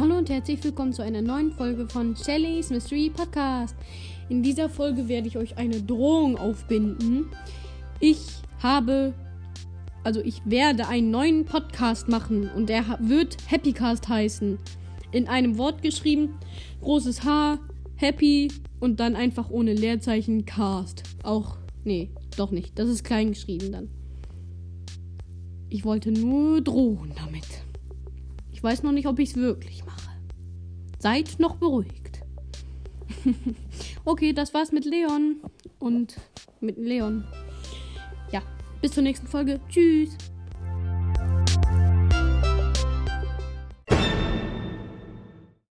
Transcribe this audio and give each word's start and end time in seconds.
und 0.00 0.30
herzlich 0.30 0.62
willkommen 0.62 0.92
zu 0.92 1.02
einer 1.02 1.22
neuen 1.22 1.52
Folge 1.52 1.88
von 1.88 2.14
Shelly's 2.14 2.70
Mystery 2.70 3.10
Podcast. 3.10 3.76
In 4.28 4.42
dieser 4.42 4.68
Folge 4.68 5.08
werde 5.08 5.26
ich 5.26 5.36
euch 5.36 5.58
eine 5.58 5.82
Drohung 5.82 6.36
aufbinden. 6.36 7.26
Ich 7.98 8.18
habe, 8.62 9.12
also 10.04 10.20
ich 10.20 10.40
werde 10.44 10.86
einen 10.86 11.10
neuen 11.10 11.44
Podcast 11.44 12.08
machen 12.08 12.48
und 12.54 12.68
der 12.68 12.98
wird 13.00 13.36
Happycast 13.48 14.08
heißen. 14.08 14.58
In 15.10 15.26
einem 15.26 15.58
Wort 15.58 15.82
geschrieben, 15.82 16.38
großes 16.80 17.24
H, 17.24 17.58
Happy 17.96 18.52
und 18.80 19.00
dann 19.00 19.16
einfach 19.16 19.50
ohne 19.50 19.74
Leerzeichen 19.74 20.44
Cast. 20.44 21.02
Auch, 21.22 21.58
nee, 21.84 22.10
doch 22.36 22.50
nicht. 22.50 22.78
Das 22.78 22.88
ist 22.88 23.02
klein 23.02 23.30
geschrieben 23.30 23.72
dann. 23.72 23.88
Ich 25.68 25.84
wollte 25.84 26.12
nur 26.12 26.60
drohen 26.60 27.12
damit. 27.16 27.57
Ich 28.58 28.64
weiß 28.64 28.82
noch 28.82 28.90
nicht, 28.90 29.06
ob 29.06 29.20
ich 29.20 29.30
es 29.30 29.36
wirklich 29.36 29.84
mache. 29.86 30.10
Seid 30.98 31.38
noch 31.38 31.58
beruhigt. 31.58 32.24
okay, 34.04 34.32
das 34.32 34.52
war's 34.52 34.72
mit 34.72 34.84
Leon. 34.84 35.36
Und 35.78 36.16
mit 36.60 36.76
Leon. 36.76 37.22
Ja, 38.32 38.42
bis 38.82 38.90
zur 38.90 39.04
nächsten 39.04 39.28
Folge. 39.28 39.60
Tschüss. 39.68 40.18